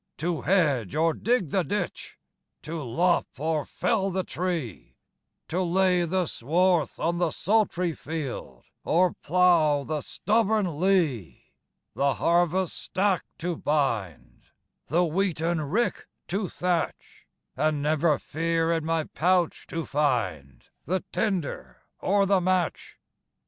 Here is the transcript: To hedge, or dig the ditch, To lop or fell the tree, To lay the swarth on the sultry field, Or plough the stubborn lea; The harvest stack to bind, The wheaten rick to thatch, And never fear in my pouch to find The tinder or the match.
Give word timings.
To 0.17 0.41
hedge, 0.41 0.95
or 0.95 1.13
dig 1.13 1.51
the 1.51 1.63
ditch, 1.63 2.17
To 2.63 2.79
lop 2.81 3.27
or 3.37 3.65
fell 3.67 4.09
the 4.09 4.23
tree, 4.23 4.97
To 5.49 5.61
lay 5.61 6.05
the 6.05 6.25
swarth 6.25 6.99
on 6.99 7.19
the 7.19 7.29
sultry 7.29 7.93
field, 7.93 8.65
Or 8.83 9.13
plough 9.13 9.83
the 9.83 10.01
stubborn 10.01 10.79
lea; 10.79 11.53
The 11.93 12.15
harvest 12.15 12.79
stack 12.79 13.23
to 13.37 13.55
bind, 13.55 14.45
The 14.87 15.03
wheaten 15.05 15.61
rick 15.69 16.07
to 16.29 16.49
thatch, 16.49 17.27
And 17.55 17.83
never 17.83 18.17
fear 18.17 18.73
in 18.73 18.83
my 18.83 19.03
pouch 19.03 19.67
to 19.67 19.85
find 19.85 20.65
The 20.85 21.03
tinder 21.11 21.83
or 21.99 22.25
the 22.25 22.41
match. 22.41 22.97